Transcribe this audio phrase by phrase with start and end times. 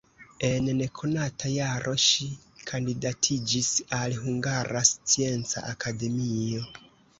[0.47, 2.29] En nekonata jaro ŝi
[2.71, 6.67] kandidatiĝis al Hungara Scienca Akademio.